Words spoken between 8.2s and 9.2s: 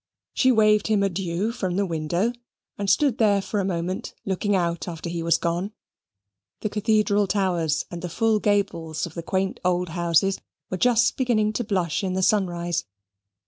gables of